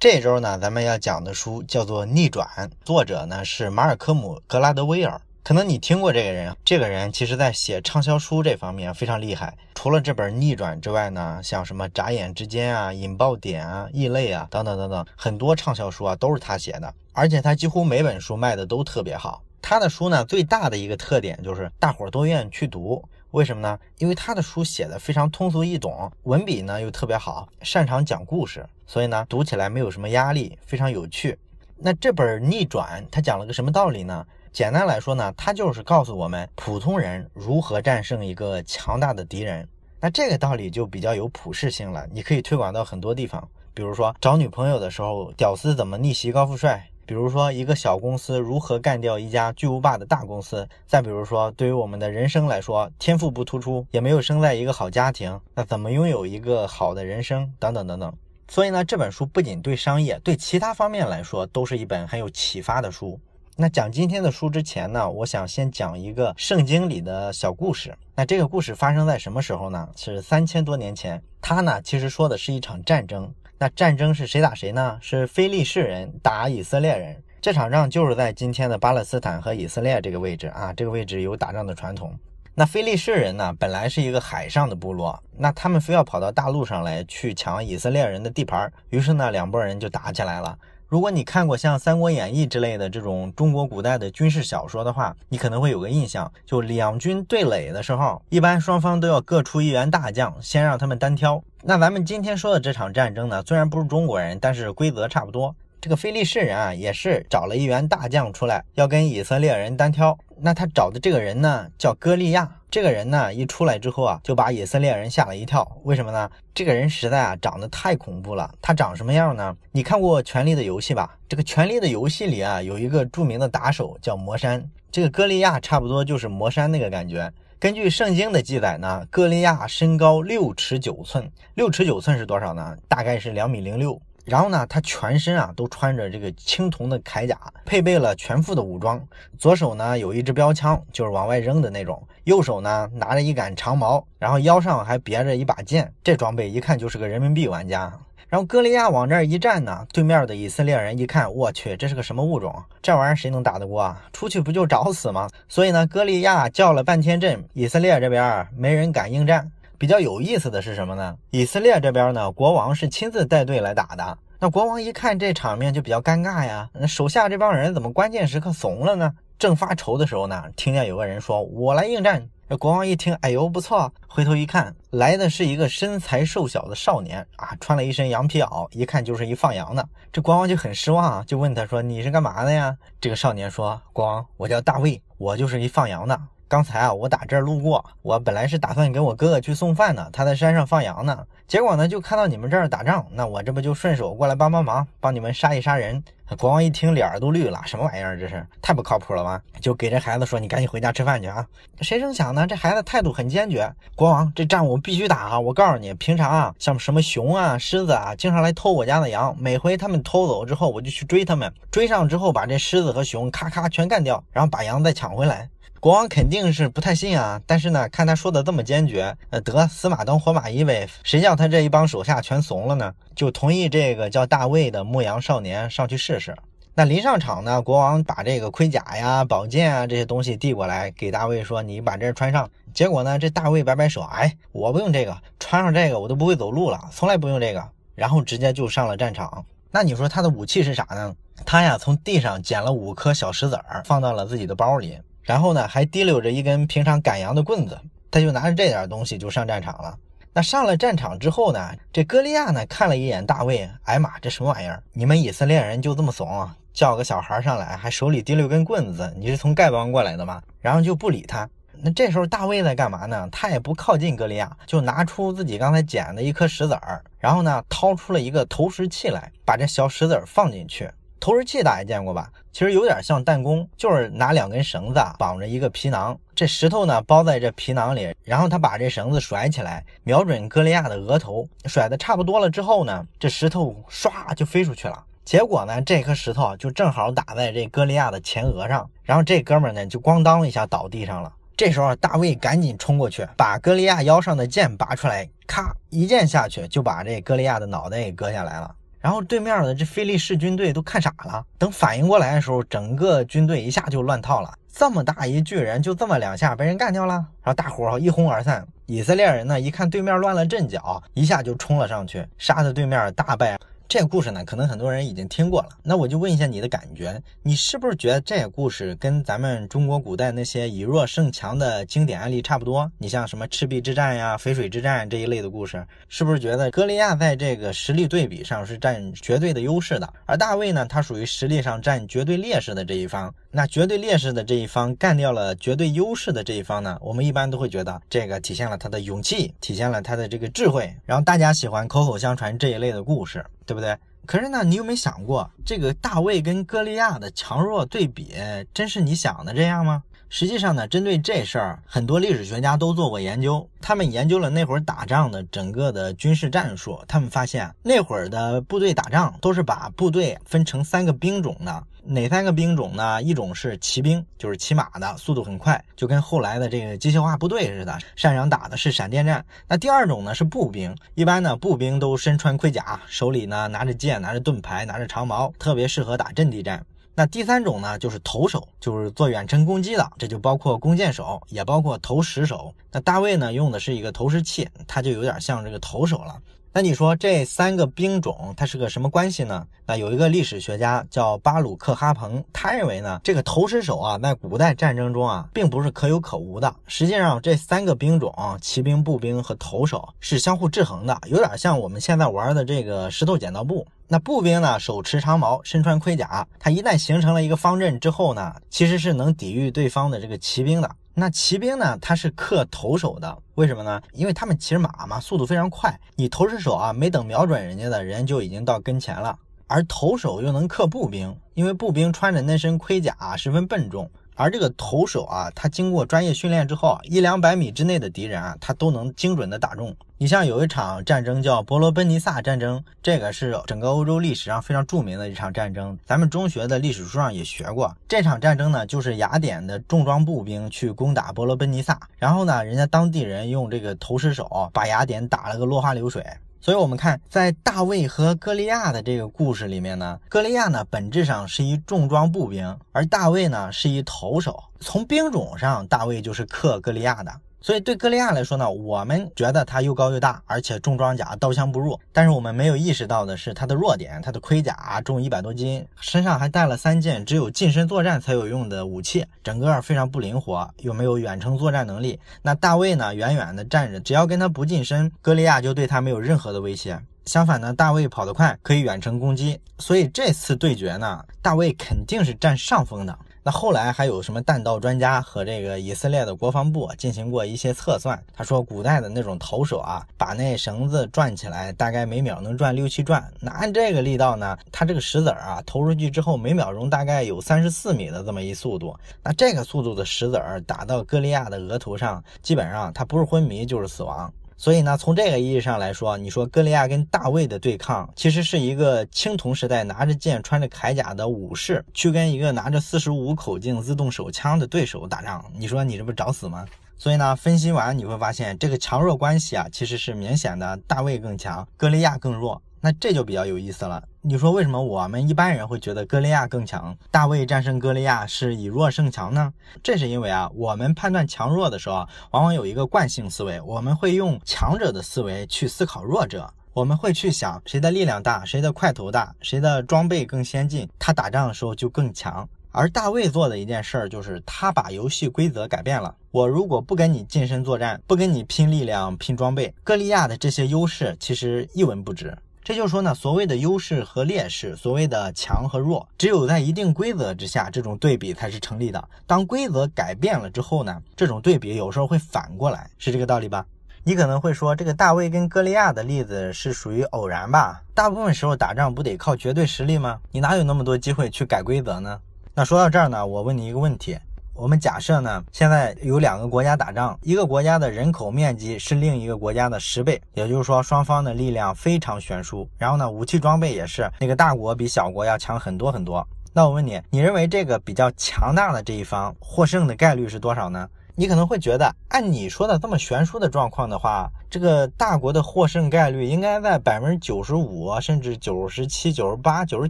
[0.00, 2.48] 这周呢，咱们要讲的书叫做《逆转》，
[2.86, 5.20] 作者呢是马尔科姆·格拉德威尔。
[5.42, 9.54] 可能你听过这个人，这个人其实在写畅销书这方面非常厉害。
[9.74, 16.94] 除了这本《逆转》之外呢，像什么《眨眼之间》啊、《引爆点》啊、《异类》啊等等等等，很多畅销书啊都是他写的。
[17.12, 19.42] 而且他几乎每本书卖的都特别好。
[19.60, 23.06] 他的书呢，最大的一个特点就是大伙儿都愿意去读。
[23.32, 23.78] 为什么呢？
[23.98, 31.38] 因为他的书写的非常通俗易懂，文笔呢又特别好，擅长讲故事，所以呢读起来没有什么压力，非常有趣。
[31.76, 34.26] 那这本《逆转》他讲了个什么道理呢？
[34.52, 39.66] 简单来说呢，它就是告诉我们普通人如何战胜一个强大的敌人。
[40.00, 43.48] 那这个道理就比较有普适性了，你可以推广到很多地方。
[43.72, 57.52] 比如说找女朋友的时候，屌丝怎么逆袭高富帅；比如说一个小公司如何干掉一家巨无霸的大公司；再比如说对于我们的人生来说，天赋不突出，也没有生在一个好家庭，那怎么拥有一个好的人生？
[57.58, 58.14] 等等等等。
[58.46, 63.18] 所以呢，这本书不仅对商业，对其他方面来说，都是一本很有启发的书。
[63.56, 67.92] 那讲今天的书之前呢，我想先讲一个圣经里的小故事。
[68.14, 69.88] 那这个故事发生在什么时候呢？
[69.96, 71.20] 是三千多年前。
[71.42, 73.34] 它呢，其实说的是一场战争。
[73.62, 74.98] 那战争是谁打谁呢？
[75.02, 77.14] 是非利士人打以色列人。
[77.42, 82.18] 这场仗就是在今天的巴勒斯坦和以色列这个位置啊，这个位置有打仗的传统。
[82.54, 90.58] 那非利士人呢，本来是一个海上的部落，那他们非要跑到大陆上来去抢以色列人的地盘，于是呢，两拨人就打起来了。
[90.90, 101.40] 如果你看过像《三国演义》之类的这种中国古代的军事小说的话，你可能会有个印象，就两军对垒的时候，一般双方都要各出一员大将，先让他们单挑。
[101.62, 105.54] 那咱们今天说的这场战争呢，虽然不是中国人，但是规则差不多。
[105.80, 110.18] 这个菲利士人啊，也是找了一员大将出来，要跟以色列人单挑。
[110.42, 112.50] 那他找的这个人呢，叫歌利亚。
[112.70, 115.68] 这个人呢，一出来之后啊，就把以色列人吓了一跳。
[115.82, 116.30] 为什么呢？
[116.54, 118.48] 这个人实在啊，长得太恐怖了。
[118.62, 119.56] 他长什么样呢？
[119.72, 121.18] 你看过《权力的游戏》吧？
[121.28, 124.64] 这个《权力的游戏》里啊，有一个著名的打手叫魔山。
[124.92, 127.32] 这个歌利亚差不多就是魔山那个感觉。
[127.58, 131.30] 根据圣经的记载呢，歌利亚身高六尺九寸。
[131.54, 132.76] 六尺九寸是多少呢？
[132.88, 134.00] 大概是两米零六。
[134.30, 139.04] 然后呢，他全身啊都穿着这个青铜的铠甲，配备了全副的武装。
[139.36, 145.92] 左手呢有一支标枪，就是往外扔的那种；右手呢拿着一杆长矛，然后腰上还别着一把剑。
[146.04, 147.92] 这装备一看就是个人民币玩家。
[148.28, 152.54] 然后歌利亚往这儿一站呢，对面的以色列人一看，我去，这是个什么物种？
[152.80, 154.00] 这玩意儿谁能打得过啊？
[154.12, 155.28] 出去不就找死吗？
[155.48, 159.50] 所以呢，歌利亚叫了半天阵，以色列这边没人敢应战。
[159.80, 161.16] 比较有意思的是什么呢？
[161.30, 164.18] 以色列这边呢，国王是亲自带队来打的。
[164.38, 169.10] 那国王一看这场面就比较尴尬呀，那手下这帮人怎么关键时刻怂了呢？
[169.38, 179.88] 正发愁的时候呢，听见有个人说：“我来应战。”国王一听，哎呦不错，回头一看，来的是一个身材瘦小的少年啊，穿了一身羊皮袄，一看就是一放羊的。
[180.12, 186.20] 这国王就很失望啊，就问他说：“你是干嘛的呀？”这个少年说：“国王，我叫大卫，我就是一放羊的。”
[186.50, 191.24] 刚才啊，我打这儿路过，我本来是打算给我哥哥去送饭呢，他在山上放羊呢。
[191.46, 196.02] 结果呢，就看到你们这儿打仗，那我这不就顺手过来帮帮忙，帮你们杀一杀人。
[196.36, 198.18] 国王一听，脸儿都绿了，什么玩意儿？
[198.18, 199.40] 这是太不靠谱了吧？
[199.60, 201.46] 就给这孩子说：“你赶紧回家吃饭去啊！”
[201.82, 202.44] 谁成想呢？
[202.44, 203.72] 这孩子态度很坚决。
[203.94, 205.38] 国王，这仗我必须打啊！
[205.38, 215.48] 我告诉你，平常啊，像什么熊啊、狮子啊，经常来偷我家的羊，每回他们偷走之后，我就去追他们，追上之后把这狮子和熊咔咔全干掉，然后把羊再抢回来。
[215.80, 222.92] 国王肯定是不太信啊，但是呢，看他说的这么坚决，呃，得死马当活马医呗，谁叫他这一帮手下全怂了呢？
[223.16, 226.36] 就同意这个叫大卫的牧羊少年上去试试。
[226.74, 239.42] 那临上场呢，国王把这个盔甲呀、宝剑啊这些东西递过来给大卫说：“你把这穿上。”结果呢，这大卫摆摆手：“哎，我不用这个，穿上这个我都不会走路了，从来不用这个。”然后直接就上了战场。
[239.70, 241.16] 那你说他的武器是啥呢？
[241.46, 244.98] 他呀，从地上捡了五颗小石子儿，放到了自己的包里。
[245.22, 247.78] 然后呢，还提溜着一根平常赶羊的棍子，
[248.10, 249.96] 他就拿着这点东西就上战场了。
[250.32, 254.82] 那上了战场之后呢，这歌利亚呢看了一眼大卫，哎妈，这什么玩意儿？
[254.92, 260.40] 你们以色列人就这么怂，叫个小孩上来还手里提溜根棍子，你是从丐帮过来的吗？
[260.60, 261.48] 然后就不理他。
[261.82, 263.28] 那这时候大卫在干嘛呢？
[263.32, 270.90] 他也不靠近歌利亚，就拿出自己刚才捡的一颗石子儿，然后呢掏出了一个投石器来，把这小石子儿放进去。
[271.20, 272.32] 投石器大家见过吧？
[272.50, 285.04] 其实有点像弹弓，就是拿两根绳子绑着一个皮囊，这石头呢包在这皮囊里，然后他把这绳子甩起来，瞄准歌利亚的额头，甩的差不多了之后呢，这石头唰就飞出去了。
[285.22, 291.30] 结果呢，这颗石头就正好打在这歌利亚的前额上，然后这哥们呢就咣当一下倒地上了。
[291.54, 298.74] 这时候大卫赶紧冲过去，把歌利亚腰上的剑拔出来，咔一剑下去就把这歌利亚的脑袋给割下来了。
[299.00, 304.52] 然后对面的这菲利士军队都看傻了，等反应过来的时候，整个军队一下就乱套了。
[304.72, 308.66] 这么大一巨人，就这么两下被人干掉了，然后大伙儿一哄而散。
[308.86, 313.58] 以色列人呢，一看对面乱了阵脚，一下就冲了上去，杀的对面大败。
[313.90, 315.70] 这个故事呢，可能很多人已经听过了。
[315.82, 322.88] 那我就问一下你的感觉，你是不是觉得这个故事跟咱们中国古代那些以弱胜强的经典案例差不多？
[322.98, 330.08] 你像什么赤壁之战呀、淝水之战这一类的故事，是不是觉得歌利亚在这个实力对比上是占绝对的优势的？
[330.24, 333.34] 而大卫呢，他属于实力上占绝对劣势的这一方。
[333.52, 336.98] 那绝对劣势的这一方干掉了绝对优势的这一方呢？
[337.00, 340.94] 我们一般都会觉得这个体现了他的勇气，体现了他的这个智慧。
[341.04, 343.44] 然后大家喜欢口口相传这一类的故事。
[343.66, 343.96] 对不对？
[344.26, 348.34] 可是呢，你有没有想过，这个大卫跟歌利亚的强弱对比，
[348.74, 350.02] 真是你想的这样吗？
[350.28, 353.68] 实际上呢，针对这事儿，很多历史学家都做过研究。
[353.80, 361.84] 他们研究了那会儿打仗的整个的军事战术，他们发现那会儿的部队打仗都是把部队分成三个兵种的。
[362.04, 363.22] 哪三个兵种呢？
[363.22, 369.44] 一种是骑兵，就是骑马的，速度很快，就跟后来的这个机械化部队似的，擅长打的是闪电战。
[369.68, 376.84] 那第二种呢是步兵，一般呢步兵都身穿盔甲，手里呢拿着剑，拿着盾牌，拿着长矛，特别适合打阵地战。
[377.14, 382.72] 那第三种呢就是投手，就是做远程攻击的，这就包括弓箭手，也包括投石手。
[382.90, 386.36] 那大卫呢用的是一个投石器，它就有点像这个投手了。
[386.72, 389.66] 那你说这三个兵种它是个什么关系呢？
[389.84, 396.72] 那有一个历史学家叫巴鲁克哈彭，他认为呢，这个投石手啊，在古代战争中啊，并不是可有可无的。
[396.86, 403.84] 实际上，这三个兵种，骑兵、步兵和投手是相互制衡的，有点像我们现在玩的这个石头剪刀布。
[404.06, 410.88] 那步兵呢，手持长矛，身穿盔甲，它一旦形成了一个方阵之后呢，其实是能抵御对方的这个骑兵的。
[411.20, 411.98] 那骑兵呢？
[412.00, 414.00] 他是克投手的，为什么呢？
[414.14, 416.00] 因为他们骑着马嘛，速度非常快。
[416.16, 419.38] 你投石手啊，没等瞄准人家的人就已经到跟前了。
[419.66, 424.10] 而投手又能克步兵，因为步兵穿着那身盔甲十分笨重。
[424.40, 429.94] 而这个投手啊，他经过专业训练之后，一两百米之内的敌人啊，他都能精准的打中。
[430.16, 437.94] 你像有一场战争叫伯罗奔尼撒战争，这个是整个欧洲历史上非常著名的一场战争，咱们中学的历史书上也学过。
[438.08, 446.24] 这场战争呢，就是雅典的重装步兵去攻打伯罗奔尼撒，然后呢，人家当地人用这个投石手把雅典打了个落花流水。
[446.62, 454.62] 所以，我们看在大卫和歌利亚的这个故事里面呢，歌利亚呢本质上是一重装步兵，而大卫呢是一投手。
[454.78, 457.32] 从兵种上，大卫就是克歌利亚的。
[457.62, 461.98] 所以对歌利亚来说呢，我们觉得他又高又大，而且重装甲，刀枪不入。
[462.12, 472.18] 但是我们没有意识到的是他的弱点，他的盔甲重一百多斤，身上还带了三件只有近身作战才有用的武器，整个非常不灵活，又没有远程作战能力。
[472.40, 476.98] 那大卫呢，远远的站着，只要跟他不近身，歌利亚就对他没有任何的威胁。
[477.26, 479.60] 相反呢，大卫跑得快，可以远程攻击。
[479.78, 483.16] 所以这次对决呢，大卫肯定是占上风的。
[483.42, 488.22] 那后来还有什么弹道专家和这个以色列的国防部进行过一些测算？
[488.34, 493.26] 他说，古代的那种投手啊，把那绳子转起来，大概每秒能转六七转。
[493.40, 498.94] 那按这个力道呢，他这个石子儿啊投出去之后，每秒钟大概有三十四米的这么一速度。
[499.22, 504.30] 那这个速度的石子儿打到歌利亚的额头上，基本上他不是昏迷就是死亡。
[504.60, 516.66] 所以呢，从这个意义上来说，你说歌利亚跟大卫的对抗，其实是一个青铜时代拿着剑、穿着铠甲的武士去跟一个拿着四十五口径自动手枪的对手打仗，你说你这不找死吗？
[516.98, 522.60] 所以呢，分析完你会发现，这个强弱关系啊，其实是明显的，大卫更强，哥利亚更弱。
[522.80, 524.02] 那这就比较有意思了。
[524.22, 529.52] 你说为什么我们一般人会觉得哥利亚更强，大卫战胜哥利亚是以弱胜强呢？
[529.82, 542.48] 这是因为啊，我们判断强弱的时候，往往有一个惯性思维，我们会用强者的思维去思考弱者，我们会去想谁的力量大，谁的块头大，谁的装备更先进，他打仗的时候就更强。
[542.72, 546.14] 而大卫做的一件事儿就是，他把游戏规则改变了。
[546.30, 552.36] 我如果不跟你近身作战，不跟你拼力量、拼装备，哥利亚的这些优势其实一文不值。
[552.62, 559.08] 这就是说呢，所谓的优势和劣势，所谓的强和弱，只有在一定规则之下，这种对比才是成立的。
[559.26, 563.64] 当规则改变了之后呢，这种对比有时候会反过来，是这个道理吧？
[564.04, 567.82] 你可能会说，这个大卫跟歌利亚的例子是属于偶然吧？
[567.94, 570.18] 大部分时候打仗不得靠绝对实力吗？
[570.30, 572.20] 你哪有那么多机会去改规则呢？
[572.54, 574.18] 那说到这儿呢，我问你一个问题。
[574.60, 582.68] 我们假设呢，现在有两个国家打仗，一个国家的人口面积是另一个国家的十倍，也就是说双方的力量非常悬殊。
[582.76, 586.26] 然后呢，武器装备也是那个大国比小国要强很多很多。
[586.52, 590.86] 那我问你，你认为这个比较强大的这一方获胜的概率是多少呢？
[591.20, 599.88] 你可能会觉得，按你说的这么悬殊的状况的话，这个大国的获胜概率应该在百分之九十五，甚至九十七、九十八、九十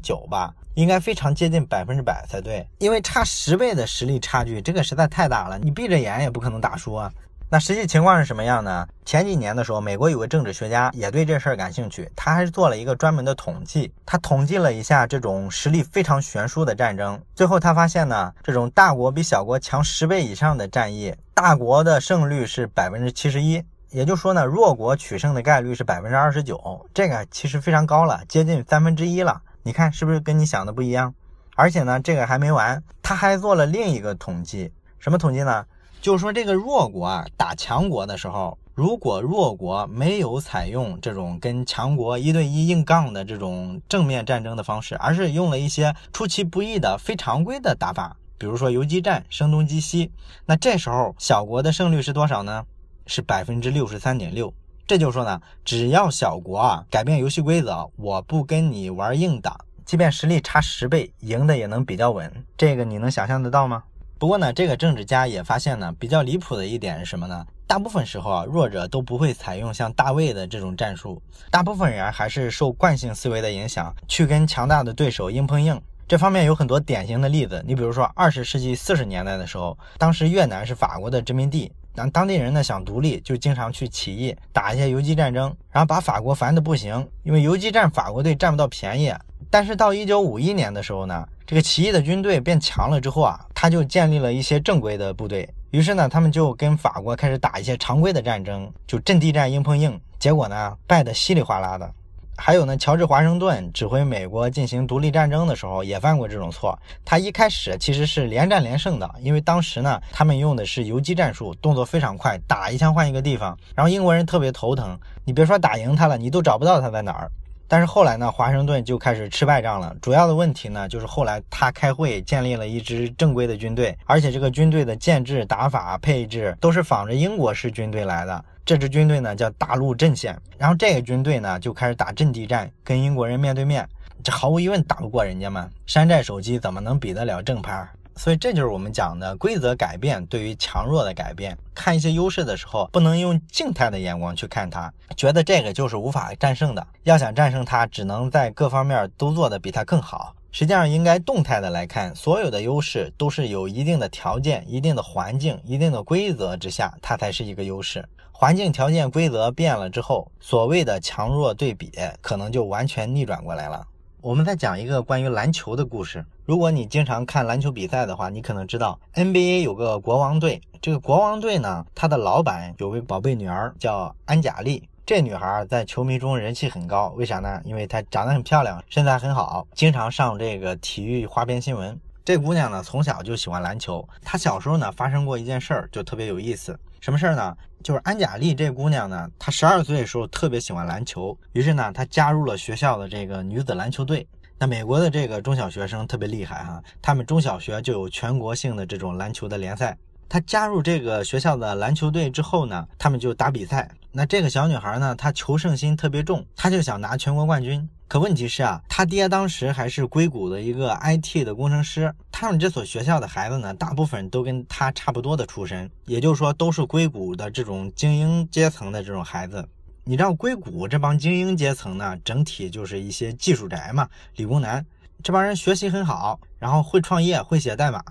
[0.00, 2.66] 九吧，应该非常接近百分之百才对。
[2.78, 7.08] 因为差十倍的实力差距，这个实在太大了，你闭着眼也不可能打输啊。
[7.52, 8.86] 那实际情况是什么样呢？
[9.04, 13.92] 前几年的时候，美国有个政治学家也对这事儿感兴趣，他还是做了一个专门的统计。
[14.06, 29.42] 他统计了一下这种实力非常悬殊的战争，最后他发现呢，这种大国比小国强十倍以上的战役，大国的胜率是百分之七十一，也就是说呢，弱国取胜的概率是百分之二十九，这个其实非常高了，接近三分之一了。
[29.64, 31.12] 你看是不是跟你想的不一样？
[31.56, 35.64] 而且呢，这个还没完，他还做了另一个统计，什么统计呢？
[36.00, 50.10] 就是说，这个弱国啊打强国的时候，如果弱国没有采用这种跟强国一对一硬杠的这种正面战争的方式，而是用了一些出其不意的非常规的打法，比如说游击战、声东击西，
[50.46, 52.64] 那这时候小国的胜率是多少呢？
[53.06, 54.52] 是百分之六十三点六。
[54.86, 62.32] 这就说呢，只要小国啊改变游戏规则，我不跟你玩硬打，即便实力差十倍，赢的也能比较稳。
[62.56, 63.84] 这个你能想象得到吗？
[64.20, 67.42] 不过呢，这个政治家也发现呢，比较离谱的一点是什么呢？
[67.66, 75.80] 大部分时候啊，弱者都不会采用像大卫的这种战术，大部分人还是受惯性思维的影响，去跟强大的对手硬碰硬。
[76.06, 89.10] 这方面有很多典型的例子，你比如说二十世纪四十年代的时候，当时越南是法国的殖民地，当当地人呢想独立，就经常去起义，打一些游击战争，然后把法国烦得不行，因为游击战法国队占不到便宜。
[89.50, 95.48] 但是到一九五一年的时候呢，这个起义的军队变强了之后啊，他就建立了一些正规的部队。
[95.72, 100.00] 于是呢，他们就跟法国开始打一些常规的战争，就阵地战硬碰硬。
[100.20, 101.90] 结果呢，败得稀里哗啦的。
[102.36, 106.78] 还有呢，乔治华盛顿指挥美国进行独立战争的时候，也犯过这种错。
[107.04, 113.58] 他一开始其实是连战连胜的，因为当时呢，他们用的是游击战术，动作非常快，打一枪换一个地方。
[113.74, 117.30] 然后英国人特别头疼，你别说打赢他了，你都找不到他在哪儿。
[117.70, 119.94] 但是后来呢，华盛顿就开始吃败仗了。
[120.02, 128.44] 主要的问题呢，就是后来他开会建立了一支正规的军队，而且这个军队的建制、打法、配置都是仿着英国式军队来的。
[128.64, 133.88] 这支军队呢叫大陆阵线，然后这个军队呢就开始打阵地战，跟英国人面对面，
[134.24, 135.70] 这毫无疑问打不过人家嘛。
[135.86, 137.88] 山寨手机怎么能比得了正牌？
[138.16, 141.56] 所以这就是我们讲的规则改变对于强弱的改变。
[141.74, 146.86] 看一些优势的时候，不能用静态的眼光去看它，觉得这个就是无法战胜的。
[147.04, 150.34] 要想战胜它，只能在各方面都做得比它更好。
[150.52, 158.04] 实际上，应该动态的来看，所有的优势都是有一定的条件、一定的环境、一定的规则之下，它才是一个优势。
[158.32, 163.86] 环境条件规则变了之后，所谓的强弱对比可能就完全逆转过来了。
[164.22, 166.22] 我们再讲一个关于篮球的故事。
[166.44, 170.60] 如果你经常看篮球比赛的话，你可能知道 NBA 有个国王队。
[170.82, 174.86] 这个国王队呢，他的老板有位宝贝女儿叫安贾丽。
[175.06, 177.60] 这女孩在球迷中人气很高，为啥呢？
[177.64, 181.98] 因为她长得很漂亮，身材很好，经常上这个体育花边新闻。
[182.24, 184.06] 这姑娘呢，从小就喜欢篮球。
[184.22, 186.78] 她小时候呢，发生过一件事儿，就特别有意思。
[187.00, 187.56] 什么事儿呢？
[187.82, 194.28] 就是安贾丽这姑娘呢，她十二岁的时候特别喜欢篮球，于是呢，她加入了学校的这个女子篮球队。
[194.58, 199.96] 那美国的这个中小学生特别厉害哈，他们中小学就有全国性的这种篮球的联赛。
[200.28, 203.90] 她加入这个学校的篮球队之后呢，他们就打比赛。
[204.12, 207.88] 那这个小女孩呢，她求胜心特别重，她就想拿全国冠军。
[208.10, 212.12] 可问题是啊，他爹当时还是硅谷的一个 IT 的工程师。
[212.32, 219.64] 他们这所学校的孩子呢，大部分都跟他差不多的出身，也就是说，都是硅谷的这种精英阶层的这种孩子。
[220.02, 224.84] 你知道，硅谷这帮精英阶层呢，整体就是一些技术宅嘛，理工男。
[225.22, 228.02] 这帮人学习很好，然后会创业，会写代码。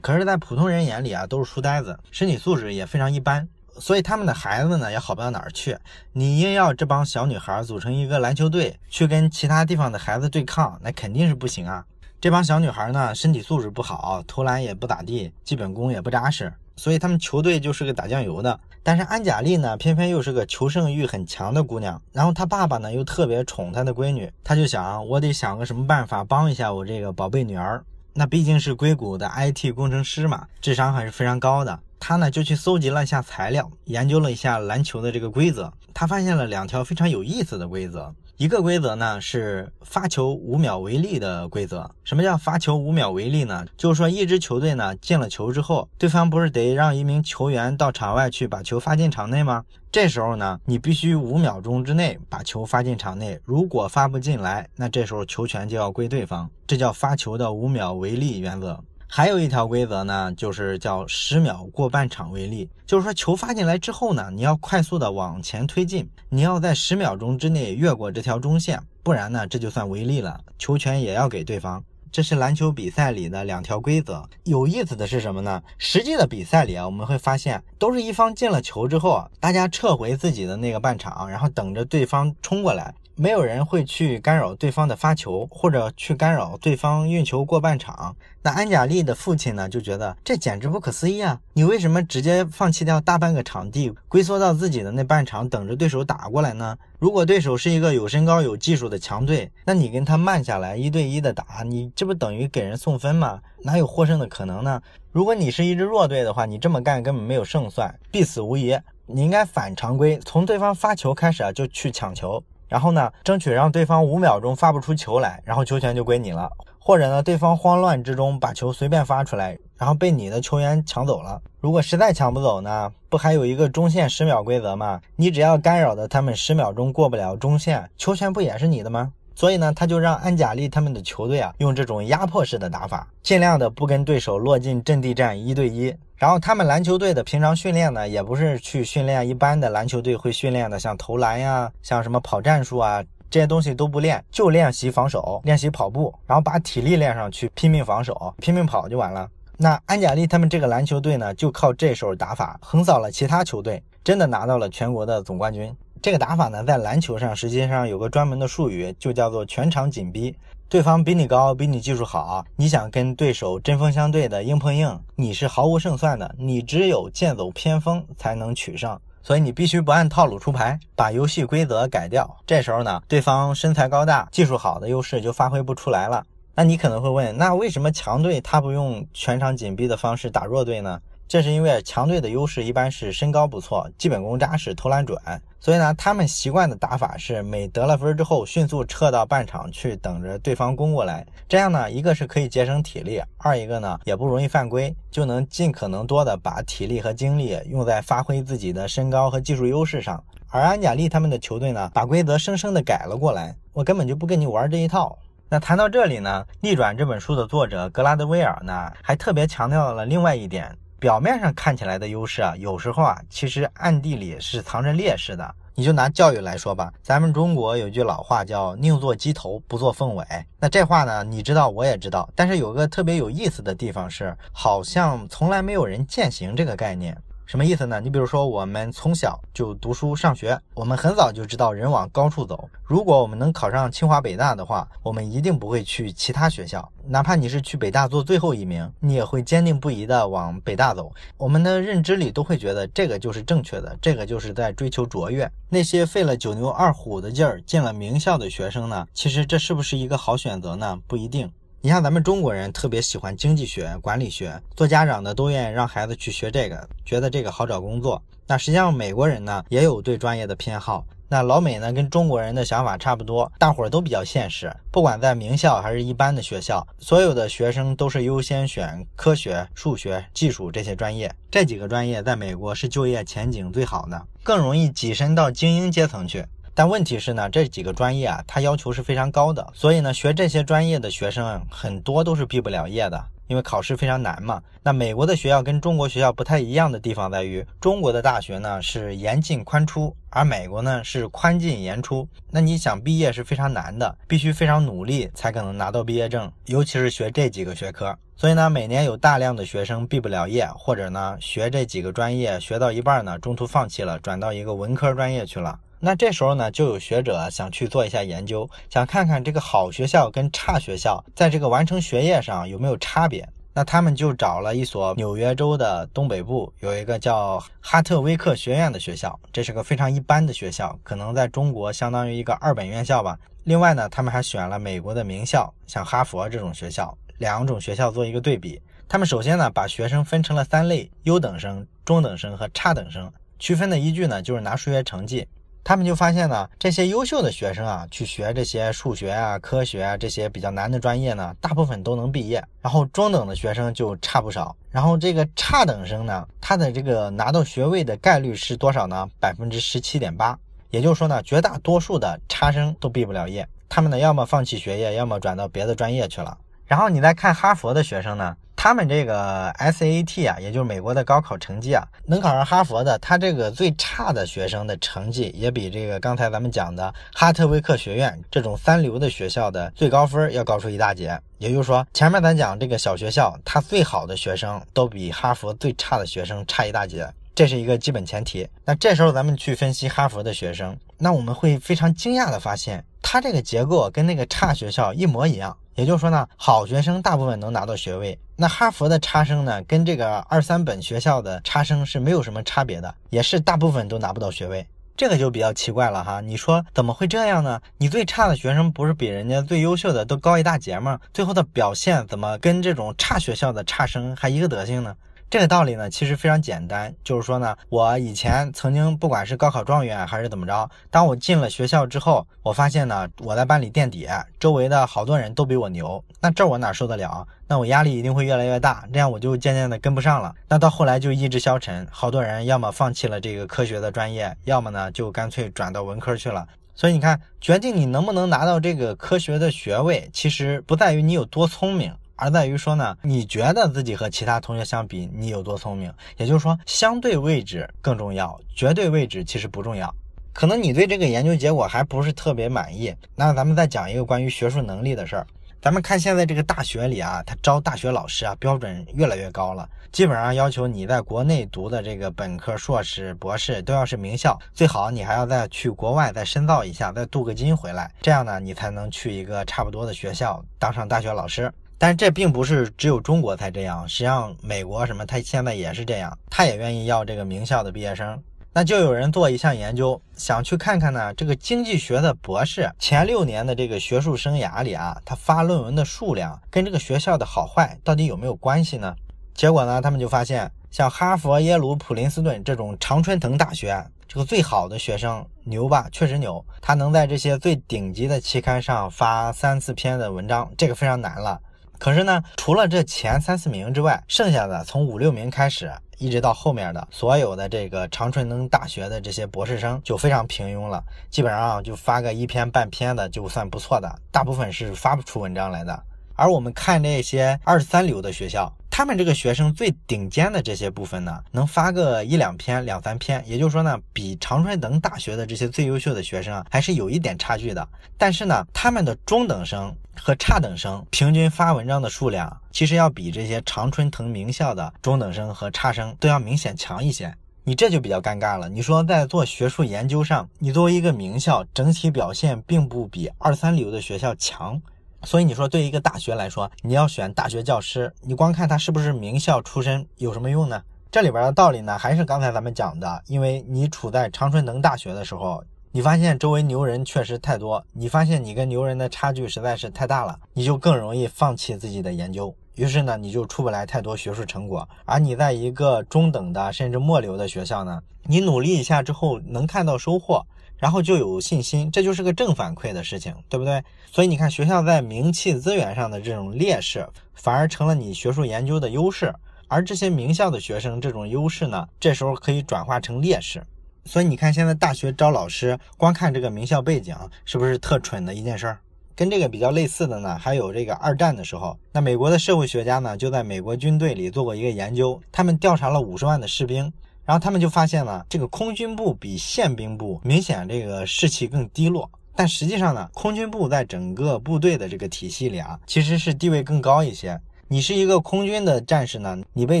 [0.00, 3.48] 可是，在普通人眼里啊，都是书呆子，身体素质也非常一般。
[3.78, 5.76] 所以他们的孩子呢也好不到哪儿去。
[6.12, 11.84] 你硬要这帮小女孩组成一个篮球队去跟其他地方的孩子对抗，那肯定是不行啊。
[12.20, 18.58] 这帮小女孩呢身体素质不好，投篮也不咋地，基本功也不扎实，所以他们球队就是个打酱油的。
[18.82, 27.84] 但是安贾丽呢偏偏又是个求胜欲很强的姑娘，然后她爸爸呢又特别宠她的闺女，她就想我得想个什么办法帮一下我这个宝贝女儿。
[28.14, 31.80] 那毕竟是硅谷的 IT 工程师嘛，智商还是非常高的。
[32.06, 35.72] 他呢就去搜集了一下材料，研究了一下篮球的这个规则。
[35.94, 38.14] 他发现了两条非常有意思的规则。
[38.36, 41.90] 一个规则呢是发球五秒为例的规则。
[42.04, 43.64] 什么叫发球五秒为例呢？
[43.78, 49.64] 就是说一支球队呢进了球之后，对方不是得让一名球员到场外去把球发进场内吗？
[49.90, 53.40] 这时候呢，你必须五秒钟之内把球发进场内。
[53.46, 56.50] 如果发不进来，那这时候球权就要归对方。
[56.66, 58.78] 这叫发球的五秒为例原则。
[59.16, 71.80] 还有一条规则呢，就是叫十秒过半场为例，就是说球发进来之后呢，你要快速的往前推进，你要在十秒钟之内越过这条中线，不然呢，这就算违例了，球权也要给对方。
[72.10, 74.28] 这是篮球比赛里的两条规则。
[74.42, 75.62] 有意思的是什么呢？
[75.78, 82.92] 实际的比赛里啊，我们会发现，都是一方进了球之后，大家撤回自己的那个半场，然后等着对方冲过来。
[83.16, 88.16] 没有人会去干扰对方的发球，或者去干扰对方运球过半场。
[88.42, 91.40] 那安贾利的父亲呢，就觉得这简直不可思议啊！
[91.52, 96.76] 你为什么直接放弃掉大半个场地，龟缩到自己的那半场，等着对手打过来呢？
[96.98, 103.40] 如果对手是一个有身高、有技术的强队，那你跟他慢下来，一对一的打，你这不等于给人送分吗？
[103.62, 104.82] 哪有获胜的可能呢？
[105.12, 108.76] 如果你是一支弱队的话，你这么干根本没有胜算，必死无疑。
[109.06, 112.42] 你应该反常规，从对方发球开始啊，就去抢球。
[112.68, 116.50] 然后呢，争取让对方五秒钟发不出球来，然后球权就归你了。
[116.78, 121.40] 或者呢，对方慌乱之中把球随便发出来，然后被你的球员抢走了。
[121.60, 125.00] 如果实在抢不走呢，不还有一个中线十秒规则吗？
[125.16, 129.12] 你只要干扰的他们十秒钟过不了中线，球权不也是你的吗？
[129.34, 135.94] 所以呢，他就让安贾利他们的球队啊，用这种压迫式的打法，尽量的不跟对手落进阵地战一对一。
[136.16, 149.28] 然后他们篮球队的平常训练呢，也不是去训练一般的篮球队会训练的，像投篮呀，像什么跑战术啊，这些东西都不练，就练习防守，练习跑步，然后把体力练上去，拼命防守，拼命跑就完了。
[149.56, 155.74] 那安贾利他们这个篮球队呢，就靠这手打法横扫了其他球队，真的拿到了全国的总冠军。
[156.04, 160.36] 这个打法呢，在篮球上实际上有个专门的术语，就叫做全场紧逼。
[160.68, 166.34] 对方比你高，比你技术好，你想跟对手针锋相对的硬碰硬，你是毫无胜算的。
[166.38, 172.36] 你只有剑走偏锋才能取胜，所以你必须不按套路出牌，把游戏规则改掉。
[172.46, 176.22] 这时候呢，对方身材高大、技术好的优势就发挥不出来了。
[176.54, 181.00] 那你可能会问，那为什么强队他不用全场紧逼的方式打弱队呢？
[181.26, 185.18] 这是因为强队的优势一般是身高不错，基本功扎实，投篮准，
[185.64, 191.24] 所以呢，他们习惯的打法是每得了分之后，迅速撤到半场去等着对方攻过来。
[191.48, 200.22] 这样呢，一个是可以节省体力，二一个呢也不容易犯规，就能尽可能多的把体力和精力用在发挥自己的身高和技术优势上。
[200.50, 205.18] 而安贾利他们的球队呢，把规则生生的改了过来，我根本就不跟你玩这一套。
[205.48, 210.76] 那谈到这里呢，《逆转》这本书的作者格拉德威尔呢，还特别强调了另外一点。
[210.98, 215.54] 表面上看起来的优势啊，有时候啊，其实暗地里是藏着劣势的。
[215.76, 220.24] 你就拿教育来说吧，咱们中国有句老话叫“宁做鸡头，不做凤尾”。
[220.60, 222.30] 那这话呢，你知道，我也知道。
[222.36, 227.20] 但是有个特别有意思的地方是，好像从来没有人践行这个概念。
[227.46, 228.00] 什么意思呢？
[228.00, 232.68] 你比如说，我们从小就读书上学，我们很早就知道人往高处走。
[232.82, 236.90] 如果我们能考上清华北大的话，我们一定不会去其他学校。
[237.06, 241.12] 哪怕你是去北大做最后一名，你也会坚定不移地往北大走。
[241.36, 245.50] 我们的认知里都会觉得这个就是正确的，这个就是在追求卓越。
[245.68, 249.06] 那些费了九牛二虎的劲儿进了名校的学生呢？
[249.12, 250.98] 其实这是不是一个好选择呢？
[251.06, 251.52] 不一定。
[251.84, 258.22] 你像咱们中国人特别喜欢经济学、管理学，做家长的都愿意让孩子去学这个，觉得这个好找工作。
[258.46, 261.04] 那实际上美国人呢也有对专业的偏好。
[261.28, 264.74] 那老美呢跟中国人的想法差不多，大伙儿都比较现实。
[264.90, 271.30] 不管在名校还是一般的学校，所有的学生都是优先选科学、数学、技术这些专业。
[271.50, 276.46] 这几个专业在美国是就业前景最好的，更容易跻身到精英阶层去。
[276.76, 284.60] 但问题是呢，这几个专业啊，它要求是非常高的，所以呢，学这些专业的学生很多都是毕不了业的，因为考试非常难嘛。
[284.82, 292.26] 那美国的学校跟中国学校不太一样的地方在于，中国的大学呢是严进宽出，而美国呢是宽进严出。
[292.50, 298.18] 那你想毕业是非常难的，必须非常努力才可能拿到毕业证，尤其是学这几个学科。
[298.36, 305.78] 所以呢，每年有大量的学生毕不了业，或者呢学这几个专业学到一半呢，中途放弃了，转到一个文科专业去了。
[306.04, 313.48] 那这时候呢，就有学者想去做一下研究，想看看这个好学校跟差学校在这个完成学业上有没有差别。
[313.72, 323.38] 那他们就找了一所纽约州的东北部有一个叫哈特威克学院的学校，这是个非常一般的学校，可能在中国相当于一个二本院校吧。
[323.62, 328.78] 另外呢，他们还选了美国的名校，像哈佛这种学校，两种学校做一个对比。
[329.08, 333.32] 他们首先呢，把学生分成了三类：优等生、中等生和差等生。
[333.58, 335.48] 区分的依据呢，就是拿数学成绩。
[335.84, 342.64] 他们就发现呢，这些优秀的学生啊，去学这些数学啊、科学啊这些比较难的专业呢，大部分都能毕业。
[342.80, 344.74] 然后中等的学生就差不少。
[344.90, 349.28] 然后这个差等生呢，他的这个拿到学位的概率是多少呢？
[349.38, 350.58] 百分之十七点八。
[350.88, 353.68] 也就是说呢，绝大多数的差生都毕不了业。
[353.88, 356.56] 他们呢，要么放弃学业，要么转到别的专业去了。
[356.86, 358.56] 然后你再看哈佛的学生呢？
[358.76, 371.40] 他们这个 SAT 啊，也就是美国的高考成绩啊，能考上哈佛的，他这个最差的学生的成绩也比这个刚才咱们讲的哈特威克学院这种三流的学校的最高分要高出一大截。
[371.58, 378.68] 也就是说，前面咱讲这个小学校，它最好的学生都比哈佛最差的学生差一大截，这是一个基本前提。
[378.84, 385.74] 那这时候咱们去分析哈佛的学生，那我们会非常惊讶的发现，他这个结构跟那个差学校一模一样。
[385.94, 396.40] 也就是说呢，好学生大部分能拿到学位，那哈佛的差生呢，跟这个二三本学校的差生是没有什么差别的，也是大部分都拿不到学位，这个就比较奇怪了哈。
[396.40, 397.80] 你说怎么会这样呢？
[397.98, 401.20] 你最差的学生不是比人家最优秀的都高一大截吗？
[401.32, 405.14] 最后的表现怎么跟这种差学校的差生还一个德行呢？
[405.50, 414.26] 这个道理呢，其实非常简单，就是说呢，我以前曾经不管是高考状元还是怎么着，当我进了学校之后，我发现呢，我在班里垫底，
[414.58, 417.46] 周围的好多人都比我牛，那这我哪受得了？
[417.68, 420.52] 那我压力一定会越来越大，这样我就渐渐的跟不上了。
[420.68, 426.66] 那到后来就意志消沉，好多人要么放弃了这个科学的专业，要么呢就干脆转到文科去了。
[426.96, 432.12] 所以你看，决定你能不能拿到这个科学的学位，其实不在于你有多聪明。
[432.36, 436.12] 而在于说呢，你觉得自己和其他同学相比，你有多聪明？
[436.36, 440.12] 也就是说，相对位置更重要，绝对位置其实不重要。
[440.52, 445.46] 可能你对这个研究结果还不是特别满意，那咱们再讲一个关于学术能力的事儿。
[445.82, 461.70] 咱们看现在这个大学里啊，他招大学老师啊，标准越来越高了，基本上要求你在国内读的这个本科、硕士、博士都要是名校，最好你还要再去国外再深造一下，再镀个金回来，这样呢，你才能去一个差不多的学校当上大学老师。
[462.06, 468.38] 但这并不是只有中国才这样，实际上美国什么，他现在也是这样，他也愿意要这个名校的毕业生。
[468.74, 479.16] 那就有人做一项研究，想去看看呢，这个经济学的博士前六年的这个学术生涯里啊，他发论文的数量跟这个学校的好坏到底有没有关系呢？
[479.54, 491.58] 结果呢，他们就发现，像哈佛、耶鲁、普林斯顿这种常春藤大学，这个最好的学生牛吧，确实牛，他能在这些最顶级的期刊上发三四篇的文章，这个非常难了。
[491.98, 506.02] 可是呢，除了这前三四名之外，剩下的从五六名开始，一直到后面的所有的这个长春能大学的这些博士生就非常平庸了，基本上就发个一篇半篇的就算不错的，大部分是发不出文章来的。
[506.36, 508.72] 而我们看这些二三流的学校。
[508.96, 517.88] 他们这个学生最顶尖的这些部分呢，能发个一两篇、两三篇，也就是说呢，比常春藤大学的这些最优秀的学生啊，还是有一点差距的。
[518.16, 527.34] 但是呢，他们的中等生和差等生平均发文章的数量，其实要比这些常春藤名校的中等生和差生都要明显强一些。
[527.64, 528.68] 你这就比较尴尬了。
[528.68, 534.80] 你说在做学术研究上，你作为一个名校，整体表现并不比二三流的学校强。
[535.24, 540.82] 所以你说，对一个大学来说，你要选大学教师，你光看他是不是名校出身有什么用呢？
[541.10, 554.88] 这里边的道理呢，还是刚才咱们讲的，因为你处在长春能大学的时候，你发现周围牛人确实太多，你发现你跟牛人的差距实在是太大了，你就更容易放弃自己的研究，于是呢，你就出不来太多学术成果。
[555.04, 560.44] 而你在一个中等的甚至末流的学校呢，你努力一下之后能看到收获。
[560.78, 563.82] 然后就有信心，这就是个正反馈的事情，对不对？
[564.10, 569.32] 所以你看，学校在名气资源上的这种劣势，反而成了你学术研究的优势。
[569.66, 573.62] 而这些名校的学生，这种优势呢，这时候可以转化成劣势。
[574.04, 578.78] 所以你看，现在大学招老师，光看这个名校背景，是不是特蠢的一件事儿？
[579.16, 586.92] 跟这个比较类似的呢，还有这个二战的时候，那美国的社会学家呢，就在美国军队里做过一个研究，他们调查了五十万的士兵。
[587.24, 592.10] 然后他们就发现呢，这个空军部比宪兵部明显这个士气更低落。
[592.36, 597.40] 但实际上呢，空军部在整个部队的这个体系里啊，其实是地位更高一些。
[597.68, 599.80] 你是一个空军的战士呢，你被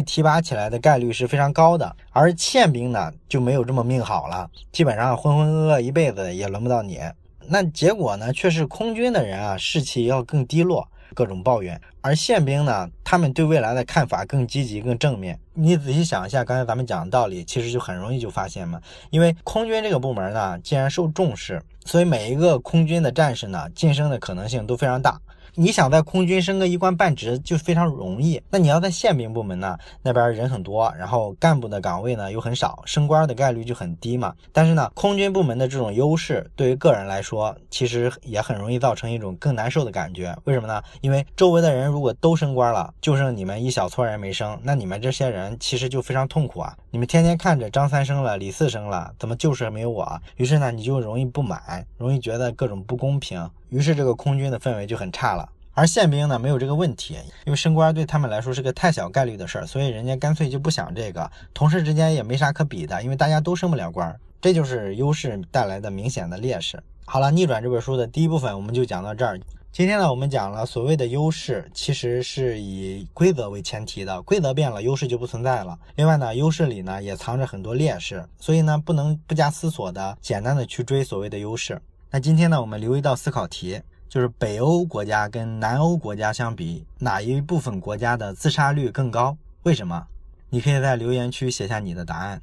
[0.00, 1.94] 提拔起来的概率是非常高的。
[2.12, 7.00] 而宪兵呢，就没有这么命好了，基本上浑浑噩噩一辈子也轮不到你。
[7.46, 10.88] 那结果呢，却是空军的人啊，士气要更低落。
[11.14, 15.38] 各种抱怨，而宪兵呢，他们对未来的看法更积极、更正面。
[15.54, 18.78] 你仔细想一下，刚才咱们讲的道理，其实就很容易就发现嘛。
[19.10, 25.18] 因为空军这个部门呢，既然受重视，所以每一个空军的战士呢，晋升的可能性都非常大。
[25.56, 34.34] 你想在空军升个一官半职就非常容易，那你要在宪兵部门呢，那边人很多，然后干部的岗位呢又很少，升官的概率就很低嘛。
[34.52, 40.36] 但是呢，空军部门的这种优势对于个人来说，其实也很容易造成一种更难受的感觉。
[40.42, 40.82] 为什么呢？
[41.02, 46.76] 因为周围的人如果都升官了，就剩你们一小撮人没升，那你们这些人其实就非常痛苦啊。
[46.90, 50.20] 你们天天看着张三升了，李四升了，怎么就是没有我？
[50.34, 53.48] 于是呢，你就容易不满，容易觉得各种不公平。
[53.74, 55.48] 于是这个空军的氛围就很差了。
[55.72, 61.28] 而宪兵呢，没有这个问题，因为升官对他们来说是个太小概率的事儿，所以人家干脆就不想这个。
[61.52, 66.80] 同事之间也没啥可比的，因为大家都升不了官，这就是优势带来的明显的劣势。
[67.04, 69.40] 好了，逆转这本书的第一部分我们就讲到这儿。
[69.72, 75.76] 今天呢，我们讲了所谓的优势，其实是以规则为前提的，规则变了，优势就不存在了。
[75.96, 81.82] 另外呢，优势里呢也藏着很多劣势，所以呢，不能不加思索的简单的去追所谓的优势。
[82.14, 83.82] 那今天呢，我们留一道思考题。
[84.08, 89.36] 就是北欧国家跟南欧国家相比，哪一部分国家的自杀率更高？
[89.64, 90.06] 为什么？
[90.48, 92.40] 你可以在留言区写下你的答案。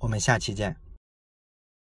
[0.00, 0.74] 我们下期见。